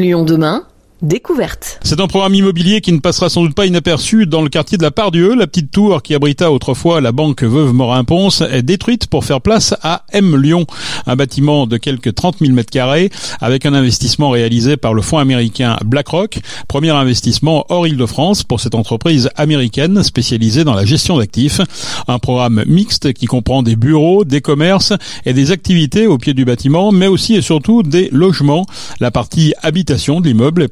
Lyon 0.00 0.24
demain 0.24 0.64
C'est 1.82 1.98
un 1.98 2.06
programme 2.06 2.34
immobilier 2.34 2.82
qui 2.82 2.92
ne 2.92 2.98
passera 2.98 3.30
sans 3.30 3.42
doute 3.42 3.54
pas 3.54 3.64
inaperçu 3.64 4.26
dans 4.26 4.42
le 4.42 4.50
quartier 4.50 4.76
de 4.76 4.82
la 4.82 4.90
Pardieu. 4.90 5.34
La 5.34 5.46
petite 5.46 5.70
tour 5.70 6.02
qui 6.02 6.14
abrita 6.14 6.52
autrefois 6.52 7.00
la 7.00 7.10
banque 7.10 7.42
Veuve 7.42 7.72
Morin-Ponce 7.72 8.42
est 8.42 8.62
détruite 8.62 9.06
pour 9.06 9.24
faire 9.24 9.40
place 9.40 9.74
à 9.82 10.04
M 10.12 10.36
Lyon, 10.36 10.66
un 11.06 11.16
bâtiment 11.16 11.66
de 11.66 11.78
quelques 11.78 12.14
30 12.14 12.40
000 12.40 12.52
mètres 12.52 12.70
carrés 12.70 13.10
avec 13.40 13.64
un 13.64 13.72
investissement 13.72 14.28
réalisé 14.28 14.76
par 14.76 14.92
le 14.92 15.00
fonds 15.00 15.16
américain 15.16 15.78
BlackRock, 15.86 16.40
premier 16.68 16.90
investissement 16.90 17.64
hors 17.70 17.86
Île-de-France 17.86 18.44
pour 18.44 18.60
cette 18.60 18.74
entreprise 18.74 19.30
américaine 19.36 20.02
spécialisée 20.02 20.64
dans 20.64 20.74
la 20.74 20.84
gestion 20.84 21.16
d'actifs. 21.16 21.62
Un 22.08 22.18
programme 22.18 22.62
mixte 22.66 23.14
qui 23.14 23.24
comprend 23.24 23.62
des 23.62 23.76
bureaux, 23.76 24.26
des 24.26 24.42
commerces 24.42 24.92
et 25.24 25.32
des 25.32 25.50
activités 25.50 26.06
au 26.06 26.18
pied 26.18 26.34
du 26.34 26.44
bâtiment, 26.44 26.92
mais 26.92 27.06
aussi 27.06 27.36
et 27.36 27.42
surtout 27.42 27.82
des 27.82 28.10
logements. 28.12 28.66
La 29.00 29.10
partie 29.10 29.54
habitation 29.62 30.20
de 30.20 30.26
l'immeuble 30.26 30.62
est 30.62 30.68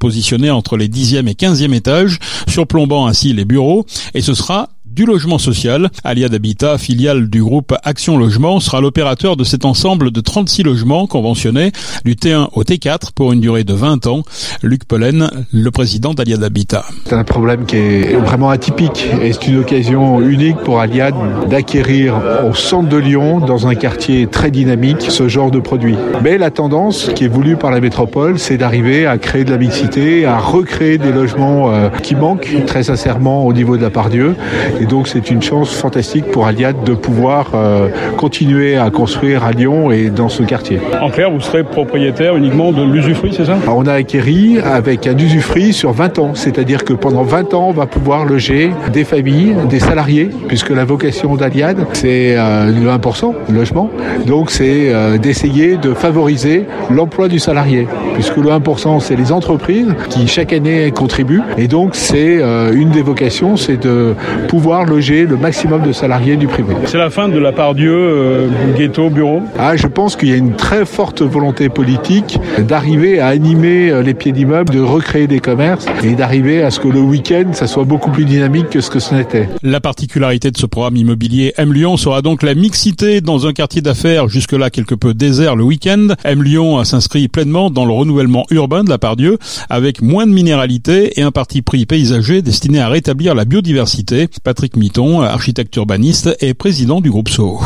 entre 0.50 0.77
les 0.77 0.89
10e 0.89 1.29
et 1.29 1.35
15e 1.35 1.75
étages, 1.75 2.18
surplombant 2.49 3.07
ainsi 3.07 3.32
les 3.32 3.45
bureaux, 3.45 3.86
et 4.14 4.21
ce 4.21 4.35
sera 4.35 4.71
du 4.95 5.07
logement 5.07 5.39
social. 5.39 5.91
Aliad 6.05 6.33
Habitat, 6.35 6.79
filiale 6.79 7.29
du 7.29 7.43
groupe 7.43 7.75
Action 7.85 8.19
Logement, 8.19 8.61
sera 8.61 8.81
l'opérateur 8.81 9.37
de 9.37 9.45
cet 9.45 9.64
ensemble 9.64 10.11
de 10.11 10.21
36 10.21 10.63
logements 10.63 11.07
conventionnés 11.07 11.73
du 12.05 12.14
T1 12.14 12.49
au 12.53 12.63
T4 12.63 13.13
pour 13.14 13.33
une 13.33 13.41
durée 13.41 13.64
de 13.64 13.75
20 13.75 14.07
ans. 14.07 14.23
Luc 14.63 14.85
Pollen, 14.85 15.31
le 15.53 15.71
président 15.71 16.14
d'Aliad 16.14 16.43
Habitat. 16.43 16.85
C'est 17.07 17.14
un 17.14 17.25
problème 17.25 17.67
qui 17.67 17.77
est 17.77 18.17
vraiment 18.17 18.51
atypique 18.51 19.07
et 19.23 19.33
c'est 19.33 19.49
une 19.49 19.59
occasion 19.59 20.21
unique 20.21 20.59
pour 20.59 20.81
Aliad 20.81 21.14
d'acquérir 21.49 22.21
au 22.49 22.55
centre 22.55 22.89
de 22.89 22.97
Lyon, 22.97 23.41
dans 23.41 23.67
un 23.67 23.75
quartier 23.75 24.27
très 24.27 24.50
dynamique, 24.50 25.03
ce 25.09 25.29
genre 25.29 25.50
de 25.50 25.61
produit. 25.61 25.97
Mais 26.23 26.39
la 26.39 26.50
tendance 26.50 27.11
qui 27.14 27.25
est 27.25 27.29
voulue 27.29 27.57
par 27.57 27.71
la 27.71 27.81
métropole, 27.81 28.39
c'est 28.39 28.57
d'arriver 28.57 29.07
à 29.07 29.19
créer 29.19 29.45
de 29.45 29.50
la 29.50 29.59
mixité, 29.59 30.25
à 30.27 30.39
recréer 30.39 30.99
des 30.99 31.13
logements 31.13 31.73
euh, 31.73 31.89
qui 32.03 32.14
manquent 32.14 32.55
très 32.67 32.83
sincèrement 32.84 33.47
au 33.47 33.52
niveau 33.52 33.77
de 33.77 33.83
la 33.83 33.91
part 33.91 34.08
Dieu. 34.08 34.34
Et 34.80 34.86
donc 34.86 35.08
c'est 35.08 35.30
une 35.30 35.42
chance 35.42 35.74
fantastique 35.74 36.26
pour 36.26 36.46
Aliad 36.46 36.84
de 36.84 36.94
pouvoir 36.94 37.50
euh, 37.54 37.88
continuer 38.16 38.76
à 38.76 38.90
construire 38.90 39.44
à 39.44 39.50
Lyon 39.50 39.90
et 39.90 40.10
dans 40.10 40.28
ce 40.28 40.42
quartier. 40.44 40.78
En 41.00 41.10
clair, 41.10 41.30
vous 41.30 41.40
serez 41.40 41.64
propriétaire 41.64 42.36
uniquement 42.36 42.70
de 42.70 42.84
l'usufruit, 42.84 43.32
c'est 43.36 43.46
ça? 43.46 43.56
On 43.68 43.86
a 43.86 43.94
acquéri 43.94 44.58
avec 44.60 45.06
un 45.06 45.18
usufruit 45.18 45.72
sur 45.72 45.92
20 45.92 46.18
ans, 46.20 46.30
c'est-à-dire 46.34 46.84
que 46.84 46.92
pendant 46.92 47.22
20 47.22 47.54
ans, 47.54 47.66
on 47.68 47.72
va 47.72 47.86
pouvoir 47.86 48.24
loger 48.24 48.70
des 48.92 49.04
familles, 49.04 49.56
des 49.68 49.80
salariés, 49.80 50.30
puisque 50.46 50.70
la 50.70 50.84
vocation 50.84 51.34
d'Aliad, 51.34 51.78
c'est 51.92 52.36
euh, 52.36 52.66
le 52.66 52.88
1%, 52.88 53.34
le 53.48 53.54
logement. 53.54 53.90
Donc 54.26 54.50
c'est 54.50 54.92
euh, 54.92 55.18
d'essayer 55.18 55.76
de 55.76 55.92
favoriser 55.92 56.66
l'emploi 56.90 57.26
du 57.26 57.40
salarié, 57.40 57.88
puisque 58.14 58.36
le 58.36 58.50
1%, 58.50 59.00
c'est 59.00 59.16
les 59.16 59.32
entreprises 59.32 59.94
qui 60.08 60.28
chaque 60.28 60.52
année 60.52 60.92
contribuent. 60.92 61.42
Et 61.56 61.66
donc 61.66 61.94
c'est 61.94 62.40
une 62.72 62.90
des 62.90 63.02
vocations, 63.02 63.56
c'est 63.56 63.76
de 63.76 64.14
pouvoir 64.48 64.67
loger 64.69 65.24
le 65.27 65.36
maximum 65.36 65.83
de 65.83 65.92
salariés 65.92 66.36
du 66.36 66.47
privé. 66.47 66.74
C'est 66.84 66.98
la 66.98 67.11
fin 67.11 67.28
de 67.28 67.38
la 67.38 67.52
part 67.52 67.74
Dieu, 67.74 67.92
euh, 67.92 68.48
ghetto, 68.77 69.08
bureau 69.11 69.42
ah, 69.58 69.77
Je 69.77 69.86
pense 69.86 70.16
qu'il 70.16 70.28
y 70.28 70.33
a 70.33 70.36
une 70.36 70.56
très 70.56 70.84
forte 70.84 71.22
volonté 71.22 71.69
politique 71.69 72.38
d'arriver 72.58 73.20
à 73.20 73.28
animer 73.28 73.91
euh, 73.91 74.02
les 74.02 74.14
pieds 74.14 74.33
d'immeubles, 74.33 74.72
de 74.72 74.80
recréer 74.80 75.27
des 75.27 75.41
commerces 75.41 75.86
et 76.05 76.14
d'arriver 76.14 76.62
à 76.62 76.70
ce 76.70 76.80
que 76.80 76.89
le 76.89 77.00
week-end, 77.00 77.52
ça 77.52 77.66
soit 77.66 77.84
beaucoup 77.84 78.11
plus 78.11 78.24
dynamique 78.24 78.69
que 78.70 78.80
ce 78.80 78.91
que 78.91 78.98
ce 78.98 79.14
n'était. 79.14 79.48
La 79.62 79.80
particularité 79.80 80.50
de 80.50 80.58
ce 80.58 80.66
programme 80.66 80.96
immobilier 80.96 81.55
M 81.56 81.72
Lyon 81.72 81.96
sera 81.96 82.20
donc 82.22 82.42
la 82.42 82.55
mixité 82.55 83.20
dans 83.20 83.46
un 83.46 83.52
quartier 83.52 83.80
d'affaires 83.80 84.28
jusque-là 84.28 84.70
quelque 84.70 84.94
peu 84.94 85.14
désert 85.14 85.56
le 85.56 85.64
week-end. 85.64 86.08
M 86.24 86.42
Lyon 86.42 86.84
s'inscrit 86.84 87.28
pleinement 87.28 87.70
dans 87.70 87.86
le 87.86 87.92
renouvellement 87.92 88.44
urbain 88.50 88.84
de 88.84 88.91
la 88.91 88.98
part 88.98 89.16
Dieu 89.16 89.39
avec 89.70 90.02
moins 90.02 90.27
de 90.27 90.33
minéralité 90.33 91.19
et 91.19 91.22
un 91.22 91.30
parti 91.30 91.62
pris 91.62 91.86
paysager 91.86 92.42
destiné 92.42 92.80
à 92.80 92.89
rétablir 92.89 93.34
la 93.34 93.44
biodiversité. 93.44 94.28
Patrick 94.42 94.58
Miton, 94.77 95.23
architecte 95.23 95.75
urbaniste 95.77 96.37
et 96.41 96.55
président 96.55 97.01
du 97.01 97.11
groupe 97.11 97.29
SO. 97.29 97.61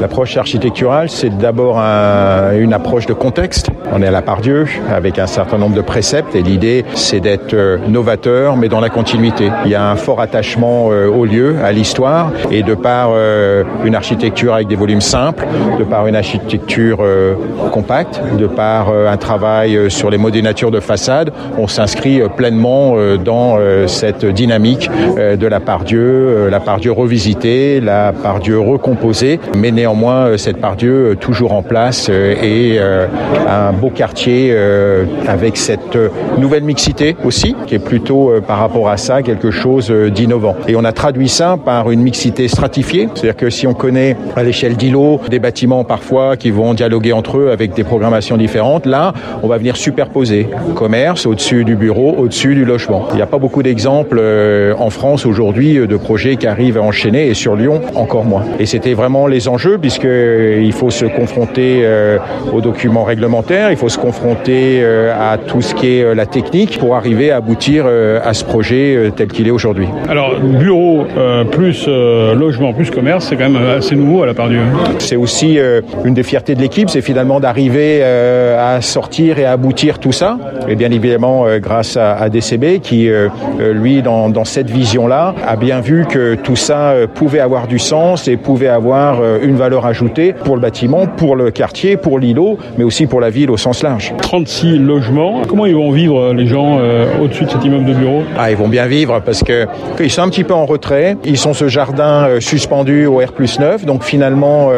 L'approche 0.00 0.36
architecturale, 0.36 1.08
c'est 1.10 1.36
d'abord 1.36 1.78
un, 1.78 2.58
une 2.58 2.72
approche 2.72 3.06
de 3.06 3.12
contexte. 3.12 3.70
On 3.92 4.02
est 4.02 4.06
à 4.06 4.10
la 4.10 4.22
part 4.22 4.40
Dieu 4.40 4.66
avec 4.90 5.18
un 5.18 5.26
certain 5.26 5.58
nombre 5.58 5.76
de 5.76 5.80
préceptes 5.80 6.34
et 6.34 6.42
l'idée, 6.42 6.84
c'est 6.94 7.20
d'être 7.20 7.54
euh, 7.54 7.78
novateur, 7.86 8.56
mais 8.56 8.68
dans 8.68 8.80
la 8.80 8.88
continuité. 8.88 9.50
Il 9.64 9.70
y 9.70 9.74
a 9.74 9.90
un 9.90 9.96
fort 9.96 10.20
attachement 10.20 10.88
euh, 10.90 11.08
au 11.08 11.24
lieu, 11.24 11.56
à 11.62 11.72
l'histoire, 11.72 12.32
et 12.50 12.62
de 12.62 12.74
par 12.74 13.10
euh, 13.12 13.64
une 13.84 13.94
architecture 13.94 14.54
avec 14.54 14.68
des 14.68 14.76
volumes 14.76 15.00
simples, 15.00 15.46
de 15.78 15.84
par 15.84 16.06
une 16.06 16.16
architecture 16.16 17.04
compacte, 17.70 18.20
de 18.38 18.46
par 18.46 18.90
un 18.90 19.16
travail 19.16 19.90
sur 19.90 20.10
les 20.10 20.18
modénatures 20.18 20.70
de 20.70 20.80
façade, 20.80 21.32
on 21.58 21.66
s'inscrit 21.66 22.20
pleinement 22.36 22.96
dans 23.24 23.58
cette 23.86 24.24
dynamique 24.24 24.90
de 25.16 25.46
la 25.46 25.60
part 25.60 25.84
Dieu 25.84 26.21
euh, 26.22 26.50
la 26.50 26.60
part 26.60 26.78
Dieu 26.78 26.92
revisitée, 26.92 27.80
la 27.80 28.12
part 28.12 28.40
Dieu 28.40 28.58
recomposée, 28.58 29.40
mais 29.56 29.70
néanmoins 29.70 30.26
euh, 30.26 30.36
cette 30.36 30.58
part 30.58 30.76
Dieu 30.76 30.92
euh, 30.92 31.14
toujours 31.14 31.52
en 31.52 31.62
place 31.62 32.08
et 32.08 32.78
un 33.48 33.72
beau 33.72 33.90
quartier 33.90 34.54
avec 35.26 35.56
cette 35.56 35.96
nouvelle 36.38 36.64
mixité 36.64 37.16
aussi, 37.24 37.54
qui 37.66 37.74
est 37.74 37.78
plutôt 37.78 38.32
par 38.46 38.58
rapport 38.58 38.88
à 38.88 38.96
ça 38.96 39.22
quelque 39.22 39.50
chose 39.50 39.90
d'innovant. 39.90 40.56
Et 40.68 40.76
on 40.76 40.84
a 40.84 40.92
traduit 40.92 41.28
ça 41.28 41.56
par 41.62 41.90
une 41.90 42.00
mixité 42.00 42.48
stratifiée, 42.48 43.08
c'est-à-dire 43.14 43.36
que 43.36 43.50
si 43.50 43.66
on 43.66 43.74
connaît 43.74 44.16
à 44.36 44.42
l'échelle 44.42 44.76
d'îlots 44.76 45.20
des 45.28 45.38
bâtiments 45.38 45.84
parfois 45.84 46.36
qui 46.36 46.50
vont 46.50 46.74
dialoguer 46.74 47.12
entre 47.12 47.38
eux 47.38 47.50
avec 47.50 47.74
des 47.74 47.84
programmations 47.84 48.36
différentes, 48.36 48.86
là 48.86 49.12
on 49.42 49.48
va 49.48 49.58
venir 49.58 49.76
superposer 49.76 50.48
commerce 50.74 51.26
au-dessus 51.26 51.64
du 51.64 51.76
bureau, 51.76 52.14
au-dessus 52.18 52.54
du 52.54 52.64
logement. 52.64 53.06
Il 53.10 53.16
n'y 53.16 53.22
a 53.22 53.26
pas 53.26 53.38
beaucoup 53.38 53.62
d'exemples 53.62 54.20
en 54.78 54.90
France 54.90 55.26
aujourd'hui 55.26 55.86
de 55.86 55.96
projets 56.12 56.36
qui 56.36 56.46
arrivent 56.46 56.76
à 56.76 56.82
enchaîner 56.82 57.28
et 57.28 57.32
sur 57.32 57.56
Lyon 57.56 57.80
encore 57.94 58.26
moins. 58.26 58.44
Et 58.60 58.66
c'était 58.66 58.92
vraiment 58.92 59.26
les 59.26 59.48
enjeux 59.48 59.78
puisqu'il 59.78 60.10
euh, 60.10 60.70
faut 60.72 60.90
se 60.90 61.06
confronter 61.06 61.80
euh, 61.84 62.18
aux 62.52 62.60
documents 62.60 63.04
réglementaires, 63.04 63.70
il 63.70 63.78
faut 63.78 63.88
se 63.88 63.96
confronter 63.96 64.80
euh, 64.82 65.14
à 65.32 65.38
tout 65.38 65.62
ce 65.62 65.74
qui 65.74 65.86
est 65.86 66.14
la 66.14 66.26
technique 66.26 66.78
pour 66.78 66.96
arriver 66.96 67.30
à 67.30 67.36
aboutir 67.36 67.86
à 67.86 68.34
ce 68.34 68.44
projet 68.44 69.10
tel 69.16 69.28
qu'il 69.28 69.48
est 69.48 69.50
aujourd'hui. 69.50 69.86
Alors 70.06 70.38
bureau 70.38 71.06
plus 71.50 71.88
logement 71.88 72.74
plus 72.74 72.90
commerce, 72.90 73.28
c'est 73.28 73.36
quand 73.36 73.48
même 73.48 73.78
assez 73.78 73.96
nouveau 73.96 74.22
à 74.22 74.26
la 74.26 74.34
part 74.34 74.50
du. 74.50 74.58
C'est 74.98 75.16
aussi 75.16 75.58
une 76.04 76.14
des 76.14 76.22
fiertés 76.22 76.54
de 76.54 76.60
l'équipe, 76.60 76.90
c'est 76.90 77.00
finalement 77.00 77.40
d'arriver 77.40 78.02
à 78.02 78.80
sortir 78.82 79.38
et 79.38 79.46
à 79.46 79.52
aboutir 79.52 79.98
tout 79.98 80.12
ça. 80.12 80.38
Et 80.68 80.76
bien 80.76 80.90
évidemment 80.90 81.46
grâce 81.58 81.96
à, 81.96 82.28
DCB 82.28 82.80
qui 82.82 83.10
lui 83.72 84.02
dans, 84.02 84.28
dans 84.28 84.44
cette 84.44 84.70
vision-là 84.70 85.34
a 85.46 85.56
bien 85.56 85.80
vu 85.80 86.01
que 86.04 86.34
tout 86.34 86.56
ça 86.56 86.90
euh, 86.90 87.06
pouvait 87.06 87.40
avoir 87.40 87.66
du 87.66 87.78
sens 87.78 88.28
et 88.28 88.36
pouvait 88.36 88.68
avoir 88.68 89.20
euh, 89.20 89.38
une 89.42 89.56
valeur 89.56 89.86
ajoutée 89.86 90.32
pour 90.32 90.54
le 90.54 90.60
bâtiment, 90.60 91.06
pour 91.06 91.36
le 91.36 91.50
quartier, 91.50 91.96
pour 91.96 92.18
l'îlot, 92.18 92.58
mais 92.78 92.84
aussi 92.84 93.06
pour 93.06 93.20
la 93.20 93.30
ville 93.30 93.50
au 93.50 93.56
sens 93.56 93.82
large. 93.82 94.12
36 94.20 94.78
logements. 94.78 95.42
Comment 95.46 95.66
ils 95.66 95.74
vont 95.74 95.90
vivre 95.90 96.18
euh, 96.18 96.34
les 96.34 96.46
gens 96.46 96.78
au-dessus 97.20 97.44
de 97.44 97.50
cet 97.50 97.64
immeuble 97.64 97.84
de 97.84 97.94
bureau? 97.94 98.22
Ah, 98.38 98.50
ils 98.50 98.56
vont 98.56 98.68
bien 98.68 98.86
vivre 98.86 99.20
parce 99.24 99.42
que 99.42 99.66
ils 100.00 100.10
sont 100.10 100.22
un 100.22 100.28
petit 100.28 100.44
peu 100.44 100.54
en 100.54 100.66
retrait. 100.66 101.16
Ils 101.24 101.38
sont 101.38 101.52
ce 101.52 101.68
jardin 101.68 102.28
suspendu 102.40 103.06
au 103.06 103.18
R 103.18 103.32
9, 103.58 103.84
donc 103.84 104.04
finalement 104.04 104.70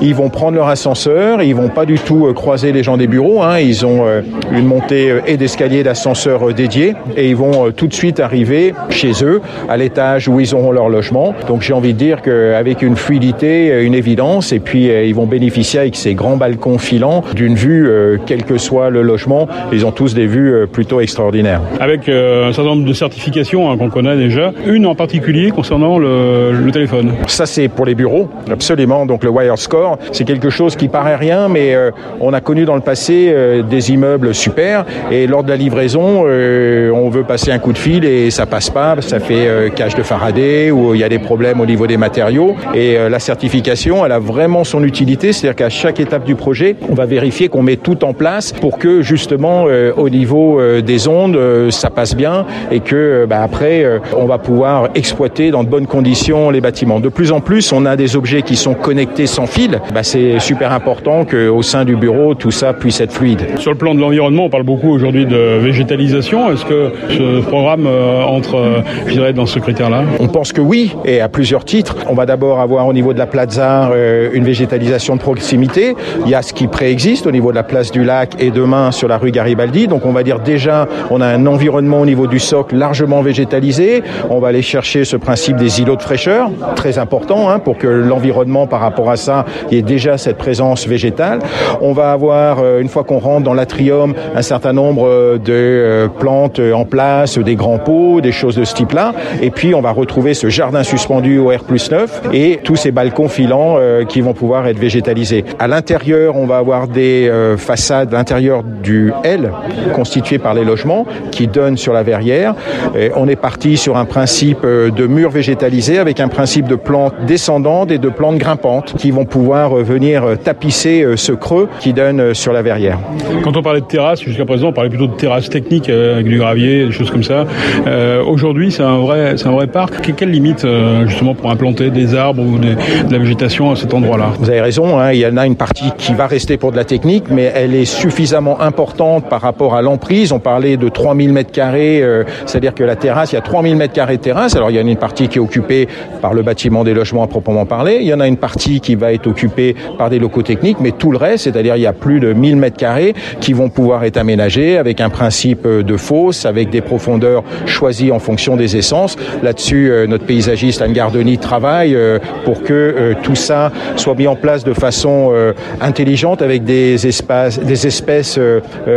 ils 0.00 0.14
vont 0.14 0.28
prendre 0.28 0.56
leur 0.56 0.68
ascenseur. 0.68 1.42
Ils 1.42 1.54
vont 1.54 1.68
pas 1.68 1.84
du 1.84 1.98
tout 1.98 2.32
croiser 2.34 2.72
les 2.72 2.82
gens 2.82 2.96
des 2.96 3.06
bureaux. 3.06 3.42
Hein. 3.42 3.58
Ils 3.58 3.84
ont 3.86 4.04
une 4.52 4.66
montée 4.66 5.20
et 5.26 5.36
d'escalier 5.36 5.82
d'ascenseur 5.82 6.52
dédiés 6.52 6.94
et 7.16 7.28
ils 7.28 7.36
vont 7.36 7.70
tout 7.72 7.86
de 7.86 7.94
suite 7.94 8.20
arriver 8.20 8.74
chez 8.90 9.12
eux 9.22 9.40
à 9.68 9.76
l'étage 9.76 10.28
où 10.28 10.40
ils 10.40 10.54
leur 10.72 10.88
logement. 10.88 11.34
Donc 11.46 11.62
j'ai 11.62 11.72
envie 11.72 11.94
de 11.94 11.98
dire 11.98 12.22
qu'avec 12.22 12.82
une 12.82 12.96
fluidité, 12.96 13.70
euh, 13.70 13.84
une 13.84 13.94
évidence, 13.94 14.52
et 14.52 14.60
puis 14.60 14.90
euh, 14.90 15.04
ils 15.04 15.14
vont 15.14 15.26
bénéficier 15.26 15.80
avec 15.80 15.96
ces 15.96 16.14
grands 16.14 16.36
balcons 16.36 16.78
filants 16.78 17.24
d'une 17.34 17.54
vue, 17.54 17.88
euh, 17.88 18.16
quel 18.26 18.44
que 18.44 18.58
soit 18.58 18.90
le 18.90 19.02
logement, 19.02 19.48
ils 19.72 19.86
ont 19.86 19.92
tous 19.92 20.14
des 20.14 20.26
vues 20.26 20.66
plutôt 20.72 21.00
extraordinaires. 21.00 21.60
Avec 21.80 22.08
un 22.08 22.52
certain 22.52 22.70
nombre 22.70 22.86
de 22.86 22.92
certifications 22.92 23.70
hein, 23.70 23.76
qu'on 23.76 23.90
connaît 23.90 24.16
déjà, 24.16 24.52
une 24.66 24.86
en 24.86 24.94
particulier 24.94 25.50
concernant 25.50 25.98
le, 25.98 26.68
téléphone. 26.72 27.12
Ça 27.26 27.46
c'est 27.46 27.68
pour 27.68 27.86
les 27.86 27.94
bureaux, 27.94 28.28
absolument. 28.50 29.06
Donc 29.06 29.24
le 29.24 29.30
Wire 29.30 29.58
Score, 29.58 29.98
c'est 30.12 30.24
quelque 30.24 30.50
chose 30.50 30.76
qui 30.76 30.88
paraît 30.88 31.16
rien, 31.16 31.48
mais 31.48 31.74
on 32.20 32.34
a 32.34 32.40
connu 32.40 32.66
dans 32.66 32.74
le 32.74 32.82
passé 32.82 33.34
des 33.68 33.90
immeubles 33.90 34.34
super, 34.34 34.84
et 35.10 35.26
lors 35.26 35.42
de 35.42 35.48
la 35.48 35.56
livraison, 35.56 36.24
on 36.24 37.08
veut 37.08 37.24
passer 37.24 37.50
un 37.50 37.58
coup 37.58 37.72
de 37.72 37.78
fil 37.78 38.04
et 38.04 38.30
ça 38.30 38.44
passe 38.44 38.68
pas, 38.68 38.96
ça 39.00 39.18
fait 39.18 39.72
cage 39.74 39.94
de 39.94 40.02
Faraday, 40.02 40.57
où 40.70 40.94
il 40.94 41.00
y 41.00 41.04
a 41.04 41.08
des 41.08 41.18
problèmes 41.18 41.60
au 41.60 41.66
niveau 41.66 41.86
des 41.86 41.96
matériaux. 41.96 42.54
Et 42.74 42.96
la 43.08 43.18
certification, 43.18 44.04
elle 44.04 44.12
a 44.12 44.18
vraiment 44.18 44.64
son 44.64 44.82
utilité, 44.84 45.32
c'est-à-dire 45.32 45.56
qu'à 45.56 45.70
chaque 45.70 46.00
étape 46.00 46.24
du 46.24 46.34
projet, 46.34 46.76
on 46.90 46.94
va 46.94 47.06
vérifier 47.06 47.48
qu'on 47.48 47.62
met 47.62 47.76
tout 47.76 48.04
en 48.04 48.12
place 48.12 48.52
pour 48.52 48.78
que 48.78 49.02
justement 49.02 49.66
au 49.96 50.08
niveau 50.08 50.60
des 50.80 51.08
ondes, 51.08 51.38
ça 51.70 51.90
passe 51.90 52.14
bien 52.16 52.46
et 52.70 52.80
que 52.80 53.26
bah, 53.28 53.42
après, 53.42 53.84
on 54.16 54.26
va 54.26 54.38
pouvoir 54.38 54.88
exploiter 54.94 55.50
dans 55.50 55.64
de 55.64 55.68
bonnes 55.68 55.86
conditions 55.86 56.50
les 56.50 56.60
bâtiments. 56.60 57.00
De 57.00 57.08
plus 57.08 57.32
en 57.32 57.40
plus, 57.40 57.72
on 57.72 57.86
a 57.86 57.96
des 57.96 58.16
objets 58.16 58.42
qui 58.42 58.56
sont 58.56 58.74
connectés 58.74 59.26
sans 59.26 59.46
fil. 59.46 59.80
Bah, 59.94 60.02
c'est 60.02 60.38
super 60.40 60.72
important 60.72 61.24
qu'au 61.24 61.62
sein 61.62 61.84
du 61.84 61.96
bureau, 61.96 62.34
tout 62.34 62.50
ça 62.50 62.72
puisse 62.72 63.00
être 63.00 63.12
fluide. 63.12 63.46
Sur 63.58 63.72
le 63.72 63.78
plan 63.78 63.94
de 63.94 64.00
l'environnement, 64.00 64.44
on 64.44 64.50
parle 64.50 64.64
beaucoup 64.64 64.90
aujourd'hui 64.90 65.26
de 65.26 65.58
végétalisation. 65.58 66.52
Est-ce 66.52 66.64
que 66.64 66.92
ce 67.10 67.40
programme 67.42 67.86
euh, 67.86 68.22
entre, 68.22 68.56
euh, 68.56 68.80
je 69.06 69.12
dirais, 69.12 69.32
dans 69.32 69.46
ce 69.46 69.58
critère-là? 69.58 70.04
On 70.20 70.28
pense 70.28 70.47
que 70.52 70.60
oui, 70.60 70.94
et 71.04 71.20
à 71.20 71.28
plusieurs 71.28 71.64
titres. 71.64 71.96
On 72.08 72.14
va 72.14 72.26
d'abord 72.26 72.60
avoir 72.60 72.86
au 72.86 72.92
niveau 72.92 73.12
de 73.12 73.18
la 73.18 73.26
plaza 73.26 73.90
euh, 73.90 74.30
une 74.32 74.44
végétalisation 74.44 75.16
de 75.16 75.20
proximité. 75.20 75.94
Il 76.24 76.30
y 76.30 76.34
a 76.34 76.42
ce 76.42 76.52
qui 76.52 76.66
préexiste 76.66 77.26
au 77.26 77.30
niveau 77.30 77.50
de 77.50 77.56
la 77.56 77.62
place 77.62 77.90
du 77.90 78.04
lac 78.04 78.34
et 78.38 78.50
demain 78.50 78.90
sur 78.90 79.08
la 79.08 79.18
rue 79.18 79.30
Garibaldi. 79.30 79.88
Donc 79.88 80.06
on 80.06 80.12
va 80.12 80.22
dire 80.22 80.40
déjà, 80.40 80.86
on 81.10 81.20
a 81.20 81.26
un 81.26 81.46
environnement 81.46 82.00
au 82.00 82.06
niveau 82.06 82.26
du 82.26 82.38
socle 82.38 82.76
largement 82.76 83.22
végétalisé. 83.22 84.02
On 84.30 84.38
va 84.38 84.48
aller 84.48 84.62
chercher 84.62 85.04
ce 85.04 85.16
principe 85.16 85.56
des 85.56 85.80
îlots 85.80 85.96
de 85.96 86.02
fraîcheur, 86.02 86.50
très 86.76 86.98
important 86.98 87.50
hein, 87.50 87.58
pour 87.58 87.78
que 87.78 87.86
l'environnement 87.86 88.66
par 88.66 88.80
rapport 88.80 89.10
à 89.10 89.16
ça, 89.16 89.44
ait 89.70 89.82
déjà 89.82 90.18
cette 90.18 90.38
présence 90.38 90.86
végétale. 90.86 91.40
On 91.80 91.92
va 91.92 92.12
avoir, 92.12 92.58
une 92.78 92.88
fois 92.88 93.04
qu'on 93.04 93.18
rentre 93.18 93.44
dans 93.44 93.54
l'atrium, 93.54 94.14
un 94.34 94.42
certain 94.42 94.72
nombre 94.72 95.38
de 95.38 96.08
plantes 96.18 96.60
en 96.60 96.84
place, 96.84 97.38
des 97.38 97.56
grands 97.56 97.78
pots, 97.78 98.20
des 98.20 98.32
choses 98.32 98.56
de 98.56 98.64
ce 98.64 98.74
type-là. 98.74 99.12
Et 99.42 99.50
puis 99.50 99.74
on 99.74 99.80
va 99.80 99.90
retrouver 99.90 100.27
ce 100.34 100.48
jardin 100.48 100.82
suspendu 100.82 101.38
au 101.38 101.48
R 101.48 101.64
9 101.90 102.22
et 102.32 102.60
tous 102.62 102.76
ces 102.76 102.90
balcons 102.90 103.28
filants 103.28 103.76
euh, 103.78 104.04
qui 104.04 104.20
vont 104.20 104.32
pouvoir 104.32 104.66
être 104.66 104.78
végétalisés. 104.78 105.44
À 105.58 105.68
l'intérieur, 105.68 106.36
on 106.36 106.46
va 106.46 106.58
avoir 106.58 106.88
des 106.88 107.28
euh, 107.28 107.56
façades, 107.56 108.12
l'intérieur 108.12 108.62
du 108.62 109.12
L, 109.24 109.52
constitué 109.94 110.38
par 110.38 110.54
les 110.54 110.64
logements, 110.64 111.06
qui 111.30 111.46
donnent 111.46 111.76
sur 111.76 111.92
la 111.92 112.02
verrière. 112.02 112.54
Et 112.96 113.10
on 113.16 113.28
est 113.28 113.36
parti 113.36 113.76
sur 113.76 113.96
un 113.96 114.04
principe 114.04 114.60
euh, 114.64 114.90
de 114.90 115.06
murs 115.06 115.30
végétalisés 115.30 115.98
avec 115.98 116.20
un 116.20 116.28
principe 116.28 116.66
de 116.66 116.76
plantes 116.76 117.14
descendantes 117.26 117.90
et 117.90 117.98
de 117.98 118.08
plantes 118.08 118.38
grimpantes 118.38 118.94
qui 118.96 119.10
vont 119.10 119.24
pouvoir 119.24 119.74
venir 119.74 120.24
tapisser 120.42 121.04
ce 121.16 121.32
creux 121.32 121.68
qui 121.80 121.92
donne 121.92 122.34
sur 122.34 122.52
la 122.52 122.62
verrière. 122.62 122.98
Quand 123.42 123.56
on 123.56 123.62
parlait 123.62 123.80
de 123.80 123.86
terrasse, 123.86 124.22
jusqu'à 124.22 124.44
présent, 124.44 124.68
on 124.68 124.72
parlait 124.72 124.90
plutôt 124.90 125.06
de 125.06 125.16
terrasse 125.16 125.48
technique 125.48 125.88
avec 125.88 126.26
du 126.26 126.38
gravier, 126.38 126.86
des 126.86 126.92
choses 126.92 127.10
comme 127.10 127.22
ça. 127.22 127.46
Euh, 127.86 128.22
Aujourd'hui, 128.24 128.70
c'est 128.70 128.82
un 128.82 128.98
vrai, 128.98 129.34
c'est 129.36 129.46
un 129.46 129.52
vrai 129.52 129.66
parc. 129.66 130.00
Quelles 130.18 130.32
limites 130.32 130.64
euh, 130.64 131.06
justement 131.06 131.36
pour 131.36 131.48
implanter 131.48 131.90
des 131.90 132.16
arbres 132.16 132.42
ou 132.42 132.58
des, 132.58 132.74
de 132.74 133.12
la 133.12 133.18
végétation 133.18 133.70
à 133.70 133.76
cet 133.76 133.94
endroit-là? 133.94 134.32
Vous 134.40 134.50
avez 134.50 134.60
raison. 134.60 134.98
Hein, 134.98 135.12
il 135.12 135.20
y 135.20 135.26
en 135.26 135.36
a 135.36 135.46
une 135.46 135.54
partie 135.54 135.92
qui 135.96 136.12
va 136.12 136.26
rester 136.26 136.56
pour 136.56 136.72
de 136.72 136.76
la 136.76 136.82
technique, 136.82 137.26
mais 137.30 137.52
elle 137.54 137.72
est 137.72 137.84
suffisamment 137.84 138.60
importante 138.60 139.28
par 139.28 139.40
rapport 139.40 139.76
à 139.76 139.82
l'emprise. 139.82 140.32
On 140.32 140.40
parlait 140.40 140.76
de 140.76 140.88
3000 140.88 141.32
mètres 141.32 141.52
carrés, 141.52 142.02
euh, 142.02 142.24
c'est-à-dire 142.46 142.74
que 142.74 142.82
la 142.82 142.96
terrasse, 142.96 143.30
il 143.30 143.36
y 143.36 143.38
a 143.38 143.42
3000 143.42 143.76
mètres 143.76 143.92
carrés 143.92 144.16
de 144.16 144.22
terrasse. 144.22 144.56
Alors 144.56 144.72
il 144.72 144.76
y 144.76 144.80
en 144.80 144.88
a 144.88 144.90
une 144.90 144.96
partie 144.96 145.28
qui 145.28 145.38
est 145.38 145.40
occupée 145.40 145.86
par 146.20 146.34
le 146.34 146.42
bâtiment 146.42 146.82
des 146.82 146.94
logements 146.94 147.22
à 147.22 147.28
proprement 147.28 147.64
parler. 147.64 147.98
Il 148.00 148.08
y 148.08 148.12
en 148.12 148.18
a 148.18 148.26
une 148.26 148.38
partie 148.38 148.80
qui 148.80 148.96
va 148.96 149.12
être 149.12 149.28
occupée 149.28 149.76
par 149.98 150.10
des 150.10 150.18
locaux 150.18 150.42
techniques, 150.42 150.78
mais 150.80 150.90
tout 150.90 151.12
le 151.12 151.18
reste, 151.18 151.44
c'est-à-dire 151.44 151.76
il 151.76 151.82
y 151.82 151.86
a 151.86 151.92
plus 151.92 152.18
de 152.18 152.32
1000 152.32 152.56
mètres 152.56 152.76
carrés 152.76 153.14
qui 153.38 153.52
vont 153.52 153.68
pouvoir 153.68 154.02
être 154.02 154.16
aménagés 154.16 154.78
avec 154.78 155.00
un 155.00 155.10
principe 155.10 155.64
de 155.64 155.96
fosse, 155.96 156.44
avec 156.44 156.70
des 156.70 156.80
profondeurs 156.80 157.44
choisies 157.66 158.10
en 158.10 158.18
fonction 158.18 158.56
des 158.56 158.76
essences. 158.76 159.16
Là-dessus, 159.44 159.92
euh, 159.92 160.07
notre 160.08 160.24
paysagiste 160.24 160.82
Anne 160.82 160.92
Gardoni 160.92 161.38
travaille 161.38 161.94
euh, 161.94 162.18
pour 162.44 162.62
que 162.62 162.72
euh, 162.72 163.14
tout 163.22 163.34
ça 163.34 163.70
soit 163.96 164.14
mis 164.14 164.26
en 164.26 164.36
place 164.36 164.64
de 164.64 164.72
façon 164.72 165.32
intelligente 165.80 166.42
avec 166.42 166.64
des 166.64 167.06
espaces, 167.06 167.58
des 167.58 167.86
espèces 167.86 168.38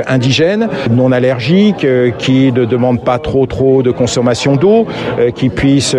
indigènes, 0.07 0.69
non 0.89 1.11
allergiques, 1.11 1.85
qui 2.17 2.51
ne 2.51 2.65
demandent 2.65 3.03
pas 3.03 3.19
trop 3.19 3.45
trop 3.45 3.83
de 3.83 3.91
consommation 3.91 4.55
d'eau, 4.55 4.85
qui 5.35 5.49
puissent 5.49 5.95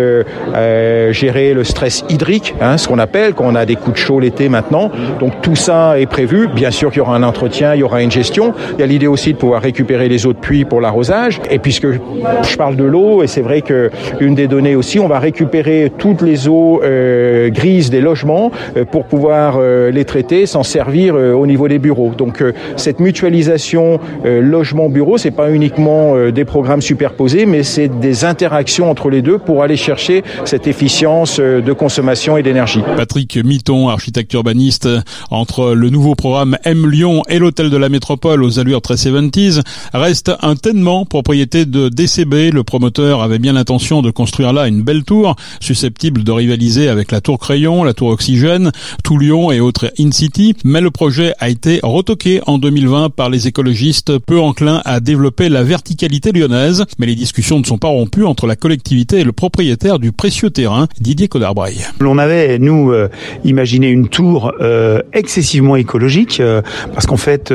gérer 1.11 1.53
le 1.53 1.63
stress 1.63 2.03
hydrique, 2.09 2.55
hein, 2.61 2.77
ce 2.77 2.87
qu'on 2.87 2.99
appelle 2.99 3.33
quand 3.33 3.45
on 3.45 3.55
a 3.55 3.65
des 3.65 3.75
coups 3.75 3.93
de 3.93 3.97
chaud 3.97 4.19
l'été 4.19 4.49
maintenant. 4.49 4.91
Donc 5.19 5.41
tout 5.41 5.55
ça 5.55 5.99
est 5.99 6.05
prévu. 6.05 6.47
Bien 6.47 6.71
sûr 6.71 6.89
qu'il 6.89 6.99
y 6.99 7.01
aura 7.01 7.15
un 7.15 7.23
entretien, 7.23 7.75
il 7.75 7.79
y 7.79 7.83
aura 7.83 8.01
une 8.01 8.11
gestion. 8.11 8.53
Il 8.73 8.79
y 8.79 8.83
a 8.83 8.87
l'idée 8.87 9.07
aussi 9.07 9.33
de 9.33 9.37
pouvoir 9.37 9.61
récupérer 9.61 10.09
les 10.09 10.25
eaux 10.25 10.33
de 10.33 10.39
pluie 10.39 10.65
pour 10.65 10.81
l'arrosage. 10.81 11.39
Et 11.49 11.59
puisque 11.59 11.87
je 11.91 12.57
parle 12.57 12.75
de 12.75 12.83
l'eau, 12.83 13.23
et 13.23 13.27
c'est 13.27 13.41
vrai 13.41 13.61
que 13.61 13.91
une 14.19 14.35
des 14.35 14.47
données 14.47 14.75
aussi, 14.75 14.99
on 15.03 15.07
va 15.07 15.19
récupérer 15.19 15.91
toutes 15.97 16.21
les 16.21 16.47
eaux 16.47 16.81
euh, 16.81 17.49
grises 17.49 17.89
des 17.89 18.01
logements 18.01 18.51
euh, 18.77 18.85
pour 18.85 19.05
pouvoir 19.05 19.57
euh, 19.57 19.91
les 19.91 20.05
traiter, 20.05 20.45
s'en 20.45 20.63
servir 20.63 21.15
au 21.15 21.45
niveau 21.45 21.67
des 21.67 21.79
bureaux. 21.79 22.13
Donc 22.17 22.43
cette 22.75 22.99
mutualisation 22.99 23.99
logement-bureau, 24.23 25.17
c'est 25.17 25.31
pas 25.31 25.51
uniquement 25.51 26.15
des 26.31 26.45
programmes 26.45 26.81
superposés, 26.81 27.45
mais 27.45 27.63
c'est 27.63 27.87
des 27.87 28.25
interactions 28.25 28.89
entre 28.89 29.09
les 29.09 29.21
deux 29.21 29.37
pour 29.37 29.63
aller 29.63 29.75
chercher 29.75 30.23
cette 30.45 30.67
efficience 30.67 31.39
de 31.39 31.73
consommation 31.73 32.37
et 32.37 32.43
d'énergie. 32.43 32.81
Patrick 32.95 33.37
Mitton, 33.43 33.89
architecte 33.89 34.33
urbaniste, 34.33 34.87
entre 35.29 35.73
le 35.73 35.89
nouveau 35.89 36.15
programme 36.15 36.57
M 36.63 36.89
Lyon 36.89 37.21
et 37.29 37.39
l'hôtel 37.39 37.69
de 37.69 37.77
la 37.77 37.89
métropole 37.89 38.43
aux 38.43 38.59
allures 38.59 38.81
très 38.81 38.95
70s, 38.95 39.61
reste 39.93 40.31
un 40.41 40.55
Tenement, 40.55 41.05
propriété 41.05 41.65
de 41.65 41.89
DCB, 41.89 42.51
le 42.53 42.63
promoteur 42.63 43.21
avait 43.21 43.39
bien 43.39 43.53
l'intention 43.53 44.01
de 44.01 44.11
construire 44.11 44.53
là 44.53 44.67
une 44.67 44.81
belle 44.81 44.92
tour, 45.01 45.35
susceptible 45.59 46.23
de 46.23 46.31
rivaliser 46.31 46.89
avec 46.89 47.11
la 47.11 47.21
tour 47.21 47.39
Crayon, 47.39 47.83
la 47.83 47.95
tour 47.95 48.09
Oxygène, 48.09 48.71
tout 49.03 49.17
Lyon 49.17 49.51
et 49.51 49.59
autres 49.59 49.91
in-city, 49.99 50.53
mais 50.63 50.81
le 50.81 50.91
projet 50.91 51.33
a 51.39 51.49
été 51.49 51.79
retoqué 51.81 52.41
en 52.45 52.59
2020 52.59 53.09
par 53.09 53.31
les 53.31 53.47
écologistes 53.47 54.19
peu 54.19 54.39
enclins 54.39 54.81
à 54.85 54.99
développer 54.99 55.49
la 55.49 55.63
verticalité 55.63 56.31
lyonnaise, 56.31 56.85
mais 56.99 57.07
les 57.07 57.15
discussions 57.15 57.59
ne 57.59 57.65
sont 57.65 57.79
pas 57.79 57.87
rompues 57.87 58.25
entre 58.25 58.45
la 58.45 58.55
collectivité 58.55 59.19
et 59.19 59.23
le 59.23 59.31
propriétaire 59.31 59.97
du 59.97 60.11
précieux 60.11 60.51
terrain, 60.51 60.87
Didier 60.99 61.27
Codarbraille. 61.27 61.85
On 62.01 62.17
avait, 62.17 62.59
nous, 62.59 62.91
euh, 62.91 63.09
imaginé 63.43 63.87
une 63.87 64.07
tour 64.07 64.53
euh, 64.61 65.01
excessivement 65.13 65.75
écologique, 65.75 66.39
euh, 66.39 66.61
parce 66.93 67.05
qu'en 67.05 67.17
fait, 67.17 67.53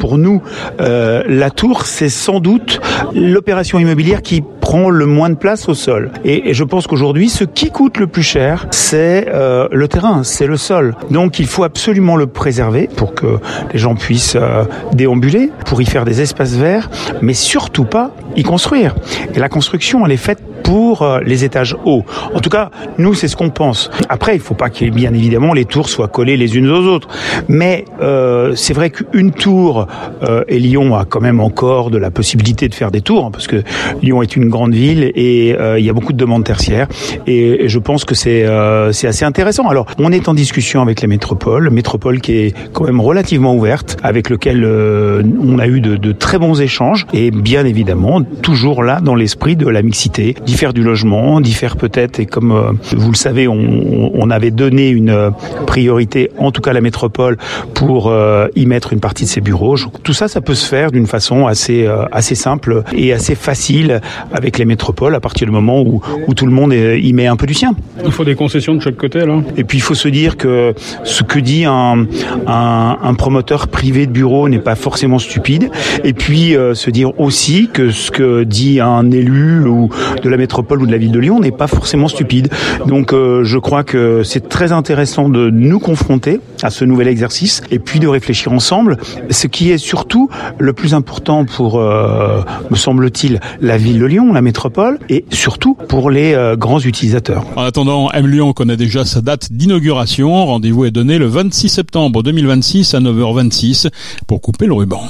pour 0.00 0.18
nous, 0.18 0.42
la 0.78 1.50
tour, 1.50 1.86
c'est 1.86 2.08
sans 2.08 2.40
doute 2.40 2.80
l'opération 3.14 3.78
immobilière 3.78 4.22
qui 4.22 4.42
prend 4.60 4.90
le 4.90 5.06
moins 5.06 5.30
de 5.30 5.34
place 5.34 5.68
au 5.68 5.74
sol. 5.74 6.10
Et, 6.24 6.51
je 6.52 6.64
pense 6.64 6.86
qu'aujourd'hui, 6.86 7.28
ce 7.28 7.44
qui 7.44 7.70
coûte 7.70 7.98
le 7.98 8.06
plus 8.06 8.22
cher, 8.22 8.66
c'est 8.70 9.26
euh, 9.28 9.68
le 9.70 9.88
terrain, 9.88 10.24
c'est 10.24 10.46
le 10.46 10.56
sol. 10.56 10.94
Donc 11.10 11.38
il 11.38 11.46
faut 11.46 11.64
absolument 11.64 12.16
le 12.16 12.26
préserver 12.26 12.88
pour 12.94 13.14
que 13.14 13.38
les 13.72 13.78
gens 13.78 13.94
puissent 13.94 14.36
euh, 14.36 14.64
déambuler, 14.92 15.50
pour 15.66 15.80
y 15.80 15.86
faire 15.86 16.04
des 16.04 16.20
espaces 16.20 16.54
verts, 16.54 16.90
mais 17.20 17.34
surtout 17.34 17.84
pas 17.84 18.10
y 18.36 18.42
construire. 18.42 18.94
Et 19.34 19.38
la 19.38 19.48
construction, 19.48 20.04
elle 20.04 20.12
est 20.12 20.16
faite 20.16 20.40
pour 20.62 21.02
euh, 21.02 21.20
les 21.24 21.44
étages 21.44 21.76
hauts. 21.84 22.04
En 22.34 22.40
tout 22.40 22.50
cas, 22.50 22.70
nous, 22.98 23.14
c'est 23.14 23.28
ce 23.28 23.36
qu'on 23.36 23.50
pense. 23.50 23.90
Après, 24.08 24.34
il 24.34 24.40
faut 24.40 24.54
pas 24.54 24.70
que, 24.70 24.84
bien 24.90 25.12
évidemment, 25.14 25.52
les 25.52 25.64
tours 25.64 25.88
soient 25.88 26.08
collées 26.08 26.36
les 26.36 26.56
unes 26.56 26.70
aux 26.70 26.86
autres. 26.86 27.08
Mais 27.48 27.84
euh, 28.00 28.52
c'est 28.54 28.74
vrai 28.74 28.90
qu'une 28.90 29.32
tour, 29.32 29.86
euh, 30.22 30.44
et 30.48 30.58
Lyon 30.58 30.94
a 30.96 31.04
quand 31.04 31.20
même 31.20 31.40
encore 31.40 31.90
de 31.90 31.98
la 31.98 32.10
possibilité 32.10 32.68
de 32.68 32.74
faire 32.74 32.90
des 32.90 33.00
tours, 33.00 33.26
hein, 33.26 33.30
parce 33.32 33.46
que 33.46 33.62
Lyon 34.02 34.22
est 34.22 34.36
une 34.36 34.48
grande 34.48 34.74
ville 34.74 35.10
et 35.14 35.54
euh, 35.58 35.78
il 35.78 35.84
y 35.84 35.90
a 35.90 35.92
beaucoup 35.92 36.12
de 36.12 36.18
demandes 36.18 36.44
tertiaires. 36.44 36.88
Et, 37.26 37.68
je 37.68 37.78
pense 37.78 38.04
que 38.04 38.14
c'est 38.14 38.46
c'est 38.92 39.06
assez 39.06 39.24
intéressant. 39.24 39.68
Alors, 39.68 39.86
on 39.98 40.12
est 40.12 40.28
en 40.28 40.34
discussion 40.34 40.82
avec 40.82 41.00
la 41.00 41.08
métropole, 41.08 41.70
métropole 41.70 42.20
qui 42.20 42.32
est 42.32 42.54
quand 42.72 42.84
même 42.84 43.00
relativement 43.00 43.54
ouverte, 43.54 43.96
avec 44.02 44.30
lequel 44.30 44.64
on 44.64 45.58
a 45.58 45.66
eu 45.66 45.80
de, 45.80 45.96
de 45.96 46.12
très 46.12 46.38
bons 46.38 46.60
échanges, 46.60 47.06
et 47.12 47.30
bien 47.30 47.64
évidemment, 47.64 48.22
toujours 48.22 48.82
là 48.82 49.00
dans 49.00 49.14
l'esprit 49.14 49.56
de 49.56 49.68
la 49.68 49.82
mixité 49.82 50.34
d'y 50.52 50.58
faire 50.58 50.74
du 50.74 50.82
logement, 50.82 51.40
d'y 51.40 51.54
faire 51.54 51.78
peut-être, 51.78 52.20
et 52.20 52.26
comme 52.26 52.52
euh, 52.52 52.72
vous 52.94 53.10
le 53.10 53.16
savez, 53.16 53.48
on, 53.48 54.10
on, 54.12 54.28
avait 54.28 54.50
donné 54.50 54.90
une 54.90 55.08
euh, 55.08 55.30
priorité, 55.66 56.30
en 56.36 56.50
tout 56.50 56.60
cas 56.60 56.74
la 56.74 56.82
métropole, 56.82 57.38
pour 57.72 58.08
euh, 58.08 58.48
y 58.54 58.66
mettre 58.66 58.92
une 58.92 59.00
partie 59.00 59.24
de 59.24 59.30
ses 59.30 59.40
bureaux. 59.40 59.76
Tout 60.02 60.12
ça, 60.12 60.28
ça 60.28 60.42
peut 60.42 60.54
se 60.54 60.66
faire 60.66 60.90
d'une 60.90 61.06
façon 61.06 61.46
assez, 61.46 61.88
assez 62.10 62.34
simple 62.34 62.82
et 62.94 63.14
assez 63.14 63.34
facile 63.34 64.02
avec 64.30 64.58
les 64.58 64.66
métropoles 64.66 65.14
à 65.14 65.20
partir 65.20 65.46
du 65.46 65.52
moment 65.52 65.80
où, 65.80 66.02
où 66.26 66.34
tout 66.34 66.44
le 66.44 66.52
monde 66.52 66.74
y 66.74 67.12
met 67.14 67.26
un 67.26 67.36
peu 67.36 67.46
du 67.46 67.54
sien. 67.54 67.74
Il 68.04 68.12
faut 68.12 68.24
des 68.24 68.34
concessions 68.34 68.74
de 68.74 68.80
chaque 68.82 68.96
côté, 68.96 69.24
là. 69.24 69.40
Et 69.56 69.64
puis 69.64 69.78
il 69.78 69.80
faut 69.80 69.94
se 69.94 70.08
dire 70.08 70.36
que 70.36 70.74
ce 71.04 71.22
que 71.22 71.38
dit 71.38 71.64
un, 71.64 72.06
un, 72.46 72.98
un 73.02 73.14
promoteur 73.14 73.68
privé 73.68 74.06
de 74.06 74.12
bureau 74.12 74.50
n'est 74.50 74.58
pas 74.58 74.74
forcément 74.74 75.18
stupide. 75.18 75.70
Et 76.04 76.12
puis 76.12 76.54
se 76.74 76.90
dire 76.90 77.18
aussi 77.18 77.70
que 77.72 77.90
ce 77.90 78.10
que 78.10 78.44
dit 78.44 78.80
un 78.80 79.10
élu 79.10 79.66
ou 79.66 79.88
de 80.22 80.28
la 80.28 80.36
métropole 80.42 80.82
ou 80.82 80.86
de 80.86 80.90
la 80.90 80.98
ville 80.98 81.12
de 81.12 81.20
Lyon 81.20 81.38
n'est 81.38 81.52
pas 81.52 81.68
forcément 81.68 82.08
stupide. 82.08 82.48
Donc 82.86 83.12
euh, 83.12 83.44
je 83.44 83.58
crois 83.58 83.84
que 83.84 84.24
c'est 84.24 84.48
très 84.48 84.72
intéressant 84.72 85.28
de 85.28 85.50
nous 85.50 85.78
confronter 85.78 86.40
à 86.64 86.70
ce 86.70 86.84
nouvel 86.84 87.06
exercice 87.06 87.62
et 87.70 87.78
puis 87.78 88.00
de 88.00 88.08
réfléchir 88.08 88.52
ensemble. 88.52 88.98
Ce 89.30 89.46
qui 89.46 89.70
est 89.70 89.78
surtout 89.78 90.28
le 90.58 90.72
plus 90.72 90.94
important 90.94 91.44
pour, 91.44 91.78
euh, 91.78 92.42
me 92.70 92.76
semble-t-il, 92.76 93.38
la 93.60 93.76
ville 93.76 94.00
de 94.00 94.06
Lyon, 94.06 94.32
la 94.32 94.42
métropole, 94.42 94.98
et 95.08 95.24
surtout 95.30 95.74
pour 95.74 96.10
les 96.10 96.34
euh, 96.34 96.56
grands 96.56 96.80
utilisateurs. 96.80 97.44
En 97.54 97.62
attendant, 97.62 98.10
M 98.10 98.26
Lyon 98.26 98.52
connaît 98.52 98.76
déjà 98.76 99.04
sa 99.04 99.20
date 99.20 99.52
d'inauguration. 99.52 100.46
Rendez-vous 100.46 100.86
est 100.86 100.90
donné 100.90 101.18
le 101.18 101.26
26 101.26 101.68
septembre 101.68 102.22
2026 102.24 102.94
à 102.94 103.00
9h26 103.00 103.88
pour 104.26 104.40
couper 104.40 104.66
le 104.66 104.72
ruban. 104.72 105.02